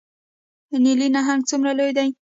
[0.83, 2.09] نیلي نهنګ څومره لوی دی؟